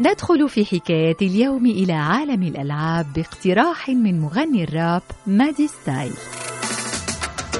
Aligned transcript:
ندخل 0.00 0.48
في 0.48 0.64
حكاية 0.64 1.16
اليوم 1.22 1.66
إلى 1.66 1.92
عالم 1.92 2.42
الألعاب 2.42 3.12
باقتراح 3.12 3.88
من 3.88 4.20
مغني 4.20 4.64
الراب 4.64 5.02
مادي 5.26 5.68
ستايل. 5.68 6.12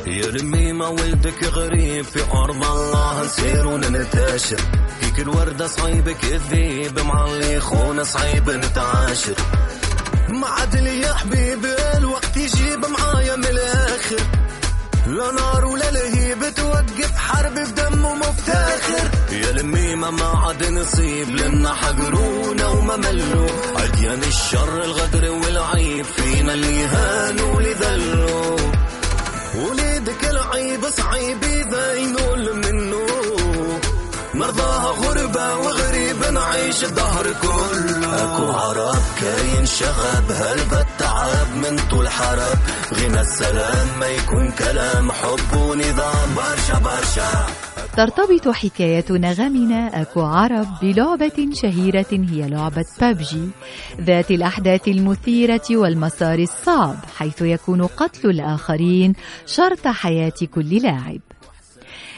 يا 0.06 0.26
لمي 0.26 0.72
ما 0.72 0.88
ولدك 0.88 1.44
غريب 1.44 2.04
في 2.04 2.20
أرض 2.32 2.64
الله 2.64 3.24
نسير 3.24 3.66
وننتشر. 3.66 4.60
هيك 5.00 5.20
الوردة 5.20 5.66
صعيب 5.66 6.10
كذيب 6.10 6.98
مع 6.98 7.24
اللي 7.24 7.54
يخون 7.54 8.04
صعيب 8.04 8.50
نتعاشر. 8.50 9.34
ما 10.28 10.46
عاد 10.46 10.76
لي 10.76 11.00
يا 11.00 11.14
حبيبي 11.14 11.74
الوقت 11.98 12.36
يجيب 12.36 12.80
معايا 12.86 13.36
من 13.36 13.44
الآخر. 13.44 14.20
لا 15.06 15.32
نار 15.32 15.64
ولا 15.64 15.90
لهيب. 15.90 16.19
توقف 16.50 17.16
حرب 17.16 17.54
بدم 17.54 18.04
ومفتاخر 18.04 19.10
يا 19.32 19.52
لميمة 19.52 20.10
ما 20.10 20.24
عاد 20.24 20.64
نصيب 20.64 21.28
لنا 21.28 21.74
حقرونا 21.74 22.66
وما 22.66 22.96
ملوا. 22.96 23.48
عديان 23.76 24.22
الشر 24.22 24.84
الغدر 24.84 25.30
والعيب 25.30 26.04
فينا 26.04 26.54
اللي 26.54 26.84
هانوا 26.84 27.54
واللي 27.54 27.72
ذلوا 27.72 28.56
وليدك 29.54 30.24
العيب 30.24 30.80
صعيب 30.96 31.44
ينول 31.96 32.56
منه. 32.56 33.06
مرضاها 34.34 34.86
غربة 34.86 35.56
وغريب 35.56 36.24
نعيش 36.24 36.84
الدهر 36.84 37.26
كله. 37.42 38.24
أكو 38.24 38.52
عرب 38.52 39.02
كاين 39.20 39.66
شغب 39.66 40.32
هلبة 40.32 40.86
تعب 41.30 41.56
من 41.56 41.76
طول 41.90 42.08
حرب. 42.08 42.58
غنى 42.94 43.20
السلام 43.20 43.98
ما 44.00 44.06
يكون 44.06 44.50
كلام 44.50 45.12
حب 45.12 45.56
ونظام. 45.56 46.34
برشا 46.36 46.78
برشا. 46.78 47.46
ترتبط 47.96 48.48
حكاية 48.48 49.04
نغمنا 49.10 50.02
أكو 50.02 50.20
عرب 50.20 50.66
بلعبة 50.82 51.48
شهيرة 51.52 52.06
هي 52.12 52.48
لعبة 52.48 52.84
بابجي. 53.00 53.50
ذات 54.00 54.30
الأحداث 54.30 54.88
المثيرة 54.88 55.66
والمسار 55.70 56.38
الصعب 56.38 56.96
حيث 57.18 57.42
يكون 57.42 57.86
قتل 57.86 58.30
الآخرين 58.30 59.12
شرط 59.46 59.88
حياة 59.88 60.32
كل 60.54 60.76
لاعب. 60.76 61.20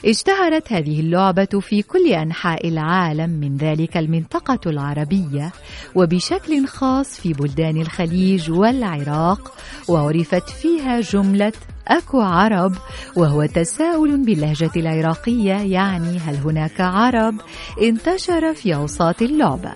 اشتهرت 0.06 0.72
هذه 0.72 1.00
اللعبة 1.00 1.60
في 1.60 1.82
كل 1.82 2.06
أنحاء 2.12 2.68
العالم 2.68 3.30
من 3.30 3.56
ذلك 3.56 3.96
المنطقة 3.96 4.60
العربية 4.70 5.52
وبشكل 5.94 6.66
خاص 6.66 7.20
في 7.20 7.32
بلدان 7.32 7.80
الخليج 7.80 8.50
والعراق 8.50 9.52
وعرفت 9.88 10.50
فيها 10.50 11.00
جملة 11.00 11.52
أكو 11.88 12.20
عرب 12.20 12.72
وهو 13.16 13.46
تساؤل 13.46 14.24
باللهجة 14.24 14.70
العراقية 14.76 15.54
يعني 15.54 16.18
هل 16.18 16.34
هناك 16.34 16.80
عرب؟ 16.80 17.34
انتشر 17.82 18.54
في 18.54 18.74
أوساط 18.74 19.22
اللعبة. 19.22 19.72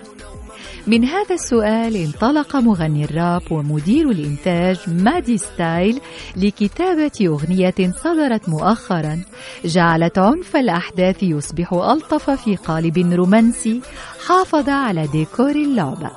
من 0.87 1.05
هذا 1.05 1.35
السؤال 1.35 1.95
انطلق 1.95 2.55
مغني 2.55 3.03
الراب 3.03 3.51
ومدير 3.51 4.09
الإنتاج 4.11 4.77
مادي 4.87 5.37
ستايل 5.37 5.99
لكتابة 6.35 7.11
أغنية 7.21 7.75
صدرت 8.03 8.49
مؤخرا. 8.49 9.21
جعلت 9.65 10.17
عنف 10.17 10.55
الأحداث 10.55 11.23
يصبح 11.23 11.73
ألطف 11.73 12.29
في 12.29 12.55
قالب 12.55 12.97
رومانسي. 12.97 13.81
حافظ 14.27 14.69
على 14.69 15.07
ديكور 15.07 15.51
اللعبة. 15.51 16.11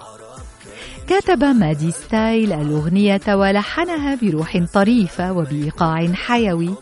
كتب 1.07 1.45
مادي 1.45 1.91
ستايل 1.91 2.53
الأغنية 2.53 3.21
ولحنها 3.29 4.19
بروح 4.23 4.65
طريفة 4.75 5.33
وبإيقاع 5.33 6.13
حيوي. 6.13 6.75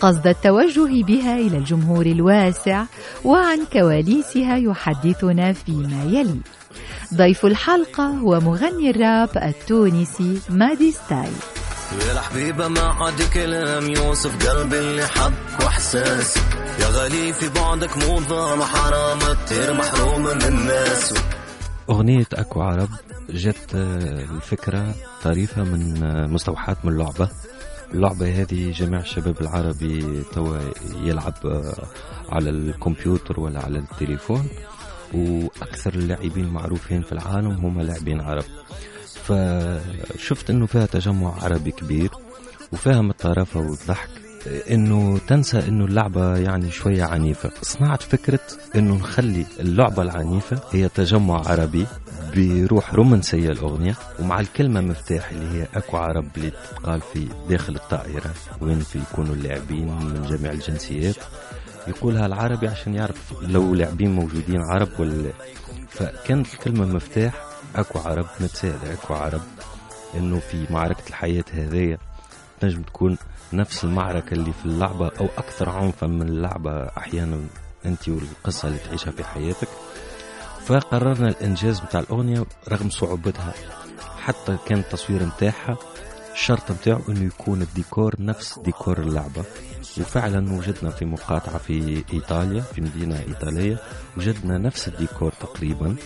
قصد 0.00 0.26
التوجه 0.26 1.02
بها 1.02 1.38
إلى 1.38 1.56
الجمهور 1.56 2.06
الواسع 2.06 2.84
وعن 3.24 3.58
كواليسها 3.72 4.56
يحدثنا 4.56 5.52
فيما 5.52 6.04
يلي. 6.04 6.40
ضيف 7.14 7.46
الحلقة 7.46 8.06
هو 8.06 8.40
مغني 8.40 8.90
الراب 8.90 9.30
التونسي 9.36 10.40
مادي 10.48 10.92
ستايل. 10.92 11.32
يا 12.06 12.12
الحبيبة 12.12 12.68
ما 12.68 12.80
عاد 12.80 13.22
كلام 13.22 13.90
يوصف 13.90 14.48
قلبي 14.48 14.78
اللي 14.78 15.06
حبك 15.06 15.60
واحساسك 15.60 16.42
يا 16.80 16.86
غالي 16.86 17.32
في 17.32 17.48
بعدك 17.48 17.96
موضة 17.96 18.64
حرام 18.64 19.18
كتير 19.18 19.74
محروم 19.74 20.22
من 20.22 20.42
الناس. 20.42 21.14
أغنية 21.90 22.26
أكو 22.32 22.60
عرب 22.62 22.88
جت 23.30 23.74
الفكرة 23.74 24.94
طريفة 25.22 25.62
من 25.62 26.00
مستوحاة 26.32 26.76
من 26.84 26.92
اللعبة 26.92 27.28
اللعبة 27.94 28.42
هذه 28.42 28.70
جميع 28.70 29.00
الشباب 29.00 29.40
العربي 29.40 30.22
توا 30.32 30.58
يلعب 31.02 31.34
على 32.28 32.50
الكمبيوتر 32.50 33.40
ولا 33.40 33.64
على 33.64 33.78
التليفون. 33.78 34.48
وأكثر 35.14 35.94
اللاعبين 35.94 36.44
المعروفين 36.44 37.02
في 37.02 37.12
العالم 37.12 37.50
هم 37.50 37.80
لاعبين 37.80 38.20
عرب. 38.20 38.44
فشفت 39.24 40.50
إنه 40.50 40.66
فيها 40.66 40.86
تجمع 40.86 41.44
عربي 41.44 41.70
كبير 41.70 42.10
وفيها 42.72 43.00
الطرافة 43.00 43.60
والضحك 43.60 44.08
إنه 44.70 45.18
تنسى 45.18 45.58
إنه 45.58 45.84
اللعبة 45.84 46.36
يعني 46.36 46.70
شوية 46.70 47.04
عنيفة. 47.04 47.50
صنعت 47.62 48.02
فكرة 48.02 48.40
إنه 48.76 48.94
نخلي 48.94 49.46
اللعبة 49.60 50.02
العنيفة 50.02 50.60
هي 50.72 50.88
تجمع 50.88 51.48
عربي 51.48 51.86
بروح 52.36 52.94
رومانسية 52.94 53.48
الأغنية 53.48 53.94
ومع 54.18 54.40
الكلمة 54.40 54.80
مفتاح 54.80 55.30
اللي 55.30 55.58
هي 55.58 55.66
أكو 55.74 55.96
عرب 55.96 56.26
اللي 56.36 56.50
تقال 56.50 57.00
في 57.00 57.28
داخل 57.48 57.74
الطائرة 57.76 58.30
وين 58.60 58.80
في 58.80 58.98
يكونوا 58.98 59.34
اللاعبين 59.34 59.86
من 59.86 60.26
جميع 60.30 60.52
الجنسيات. 60.52 61.16
يقولها 61.88 62.26
العربي 62.26 62.68
عشان 62.68 62.94
يعرف 62.94 63.32
لو 63.42 63.74
لاعبين 63.74 64.14
موجودين 64.14 64.60
عرب 64.60 64.88
ولا 64.98 65.32
فكانت 65.88 66.54
الكلمة 66.54 66.86
مفتاح 66.86 67.34
أكو 67.76 67.98
عرب 67.98 68.26
نتساءل 68.40 68.90
أكو 68.92 69.14
عرب 69.14 69.42
إنه 70.14 70.38
في 70.38 70.66
معركة 70.70 71.08
الحياة 71.08 71.44
هذية 71.52 71.98
تنجم 72.60 72.82
تكون 72.82 73.18
نفس 73.52 73.84
المعركة 73.84 74.34
اللي 74.34 74.52
في 74.52 74.66
اللعبة 74.66 75.10
أو 75.20 75.28
أكثر 75.38 75.68
عنفا 75.68 76.06
من 76.06 76.28
اللعبة 76.28 76.84
أحيانا 76.84 77.40
أنت 77.86 78.08
والقصة 78.08 78.68
اللي 78.68 78.78
تعيشها 78.78 79.10
في 79.10 79.24
حياتك. 79.24 79.68
فقررنا 80.66 81.28
الإنجاز 81.28 81.80
متاع 81.82 82.00
الأغنية 82.00 82.44
رغم 82.68 82.90
صعوبتها 82.90 83.54
حتى 84.22 84.56
كان 84.66 84.78
التصوير 84.78 85.24
متاعها 85.24 85.76
الشرط 86.34 86.70
متاعه 86.70 87.00
إنه 87.08 87.24
يكون 87.24 87.62
الديكور 87.62 88.14
نفس 88.18 88.58
ديكور 88.58 88.98
اللعبة. 88.98 89.44
وفعلا 90.00 90.52
وجدنا 90.52 90.90
في 90.90 91.04
مقاطعة 91.04 91.58
في 91.58 92.04
إيطاليا 92.12 92.60
في 92.60 92.80
مدينة 92.80 93.18
إيطالية 93.28 93.78
وجدنا 94.16 94.58
نفس 94.58 94.88
الديكور 94.88 95.32
تقريبا 95.32 95.96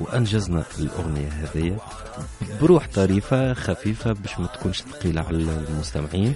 وأنجزنا 0.00 0.64
الأغنية 0.78 1.28
هذه 1.28 1.78
بروح 2.60 2.88
طريفة 2.94 3.54
خفيفة 3.54 4.12
باش 4.12 4.40
ما 4.40 4.46
تكونش 4.46 4.82
ثقيلة 4.82 5.22
على 5.22 5.36
المستمعين 5.36 6.34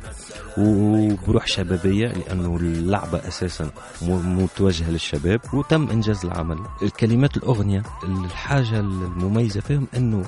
وبروح 0.58 1.46
شبابية 1.46 2.08
لأنه 2.08 2.56
اللعبة 2.56 3.28
أساسا 3.28 3.70
متوجهه 4.02 4.90
للشباب 4.90 5.40
وتم 5.52 5.90
إنجاز 5.90 6.24
العمل. 6.24 6.58
الكلمات 6.82 7.36
الأغنية 7.36 7.82
الحاجة 8.04 8.80
المميزة 8.80 9.60
فيهم 9.60 9.86
إنه 9.96 10.24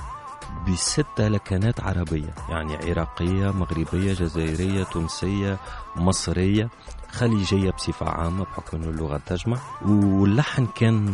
بستة 0.68 1.28
لكنات 1.28 1.80
عربية 1.80 2.34
يعني 2.48 2.76
عراقية 2.76 3.50
مغربية 3.52 4.12
جزائرية 4.14 4.84
تونسية 4.84 5.58
مصرية 5.96 6.70
خليجية 7.10 7.70
بصفة 7.70 8.08
عامة 8.08 8.44
بحكم 8.44 8.76
أنه 8.76 8.90
اللغة 8.90 9.20
تجمع. 9.26 9.58
واللحن 9.82 10.66
كان 10.66 11.04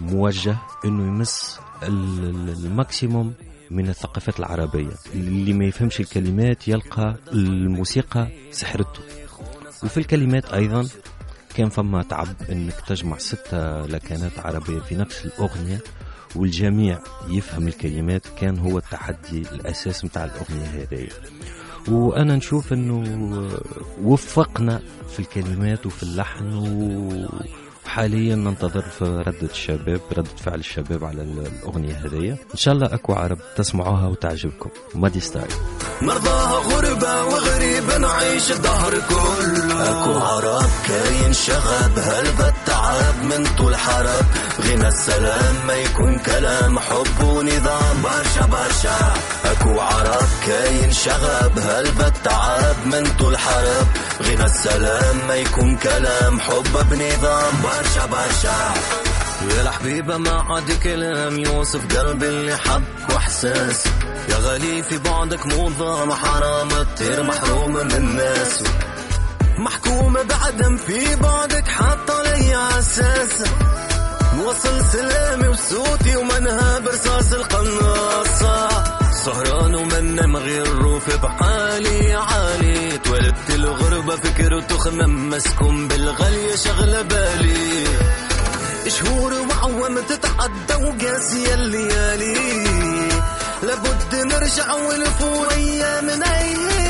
موجه 0.00 0.56
أنه 0.84 1.06
يمس 1.06 1.60
الماكسيموم 1.82 3.34
من 3.70 3.88
الثقافات 3.88 4.38
العربية. 4.40 4.92
اللي 5.14 5.52
ما 5.52 5.64
يفهمش 5.64 6.00
الكلمات 6.00 6.68
يلقى 6.68 7.16
الموسيقى 7.32 8.28
سحرته. 8.50 9.00
وفي 9.84 9.96
الكلمات 9.96 10.52
أيضا 10.54 10.88
كان 11.56 11.68
فما 11.68 12.02
تعب 12.02 12.28
إنك 12.50 12.74
تجمع 12.86 13.18
ستة 13.18 13.86
لكنات 13.86 14.38
عربية 14.38 14.78
في 14.80 14.94
نفس 14.94 15.24
الأغنية. 15.26 15.80
والجميع 16.36 16.98
يفهم 17.28 17.68
الكلمات 17.68 18.26
كان 18.40 18.58
هو 18.58 18.78
التحدي 18.78 19.42
الأساس 19.52 20.04
متاع 20.04 20.24
الأغنية 20.24 20.66
هذه 20.66 21.08
وأنا 21.88 22.36
نشوف 22.36 22.72
أنه 22.72 23.48
وفقنا 24.02 24.80
في 25.12 25.20
الكلمات 25.20 25.86
وفي 25.86 26.02
اللحن 26.02 26.54
و... 26.54 27.28
حاليا 27.84 28.36
ننتظر 28.36 28.82
في 28.82 29.04
ردة 29.04 29.50
الشباب 29.50 30.00
ردة 30.12 30.36
فعل 30.44 30.58
الشباب 30.58 31.04
على 31.04 31.22
الأغنية 31.22 31.94
هذه 31.94 32.30
إن 32.30 32.56
شاء 32.56 32.74
الله 32.74 32.94
أكو 32.94 33.12
عرب 33.12 33.38
تسمعوها 33.56 34.06
وتعجبكم. 34.06 34.70
مادي 34.94 35.20
ستايل. 35.20 35.52
مرضاها 36.02 36.58
غربة 36.58 37.24
وغريب 37.24 38.00
نعيش 38.00 38.52
الدهر 38.52 38.90
كله. 38.90 39.90
أكو 39.90 40.18
عرب 40.18 40.70
كاين 40.88 41.32
شغب 41.32 41.98
هلبة 41.98 42.54
تعب 42.90 43.24
من 43.24 43.46
طول 43.58 43.76
حرب. 43.76 44.26
غنى 44.60 44.88
السلام 44.88 45.54
ما 45.66 45.74
يكون 45.74 46.18
كلام 46.18 46.78
حب 46.78 47.22
ونظام. 47.22 48.02
برشا 48.02 48.46
برشا 48.46 49.14
أكو 49.44 49.80
عرب 49.80 50.28
كاين 50.46 50.92
شغب. 50.92 51.58
هلبة 51.58 52.12
تعب 52.24 52.76
من 52.86 53.12
طول 53.18 53.38
حرب؟ 53.38 53.86
غنى 54.22 54.44
السلام 54.44 55.16
ما 55.28 55.34
يكون 55.34 55.76
كلام 55.76 56.40
حب 56.40 56.88
بنظام. 56.90 57.52
برشا 57.62 58.06
برشا. 58.06 58.74
حبيبة 59.70 60.16
ما 60.16 60.44
عاد 60.50 60.72
كلام 60.82 61.38
يوصف 61.38 61.96
قلبي 61.96 62.28
اللي 62.28 62.56
حب 62.56 62.84
وإحساس. 63.10 63.84
يا 64.28 64.36
غالي 64.36 64.82
في 64.82 64.98
بعدك 64.98 65.46
موضة 65.46 66.14
حرام 66.14 66.68
تطير 66.68 67.22
محروم 67.22 67.72
من 67.72 67.92
الناس. 67.92 68.62
محكومة 69.60 70.22
بعدم 70.22 70.76
في 70.76 71.16
بعدك 71.16 71.68
حاطة 71.68 72.22
لي 72.22 72.54
عساسة 72.54 73.44
موصل 74.34 74.84
سلامي 74.92 75.48
وصوتي 75.48 76.16
ومنها 76.16 76.78
برصاص 76.78 77.32
القناصة. 77.32 78.68
سهران 79.24 79.74
ومنام 79.74 80.36
غير 80.36 80.68
روف 80.68 81.16
بحالي 81.22 82.14
عالي. 82.14 82.98
تولدت 82.98 83.50
الغربة 83.50 84.16
فكر 84.16 84.54
وتخمم 84.54 85.30
مسكون 85.30 85.88
بالغالية 85.88 86.56
شغلة 86.56 87.02
بالي. 87.02 87.84
شهور 88.88 89.32
وعوام 89.32 89.98
تتعدى 89.98 90.84
وقاسية 90.84 91.54
الليالي. 91.54 92.36
لابد 93.62 94.14
نرجع 94.14 94.74
ونفوت 94.74 95.52
أيام 95.52 96.10
نعيل 96.10 96.89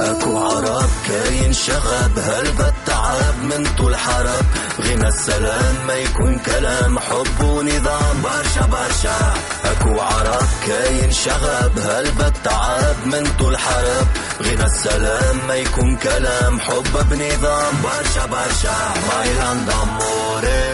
أكو 0.00 0.38
عرب 0.38 0.90
كاين 1.08 1.52
شغب 1.52 2.18
هلبة 2.18 2.72
تعب 2.86 3.34
من 3.42 3.66
طول 3.78 3.96
حرب. 3.96 4.44
غنى 4.80 5.08
السلام 5.08 5.74
ما 5.86 5.94
يكون 5.94 6.38
كلام 6.38 6.98
حب 6.98 7.40
ونظام. 7.40 8.22
برشا 8.22 8.66
برشا. 8.66 9.34
أكو 9.64 10.00
عرب 10.00 10.48
كاين 10.66 11.12
شغب 11.12 11.78
هلبة 11.78 12.32
تعب 12.44 12.96
من 13.06 13.32
طول 13.38 13.58
حرب. 13.58 14.06
غنى 14.42 14.64
السلام 14.64 15.46
ما 15.48 15.54
يكون 15.54 15.96
كلام 15.96 16.60
حب 16.60 17.08
بنظام. 17.10 17.74
برشا 17.82 18.26
برشا. 18.26 18.76
بايلاند 19.08 19.70
اموري 19.70 20.70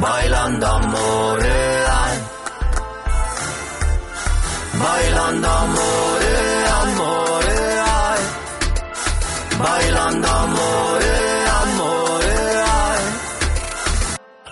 bailando 0.00 0.66
amore, 0.66 1.75
bailando 4.82 5.48
amore, 5.62 6.36
amore, 6.80 7.60
bailando 9.62 10.28
amore, 10.42 11.14
amore. 11.60 12.36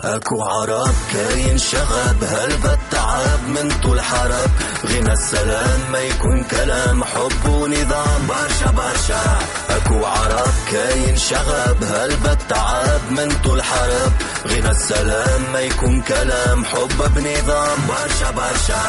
اكو 0.05 0.43
عرب 0.43 0.95
كاين 1.13 1.57
شغب 1.57 2.23
هلبة 2.23 2.77
تعب 2.91 3.39
من 3.47 3.71
طول 3.83 4.01
حرب. 4.01 4.51
غنى 4.85 5.13
السلام 5.13 5.79
ما 5.91 5.99
يكون 5.99 6.43
كلام 6.43 7.03
حب 7.03 7.45
ونظام. 7.49 8.27
برشا 8.27 8.71
برشا. 8.71 9.23
اكو 9.69 10.05
عرب 10.05 10.53
كاين 10.71 11.17
شغب 11.17 11.83
هلبة 11.83 12.37
تعب 12.49 13.01
من 13.11 13.37
طول 13.43 13.63
حرب. 13.63 14.11
غنى 14.47 14.71
السلام 14.71 15.41
ما 15.53 15.59
يكون 15.59 16.01
كلام 16.01 16.65
حب 16.65 17.13
بنظام. 17.15 17.77
برشا 17.87 18.31
برشا. 18.31 18.83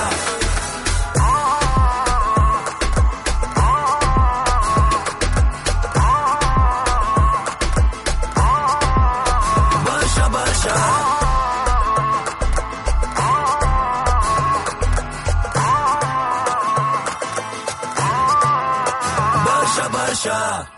برشا 20.27 20.67
برشا 20.67 20.76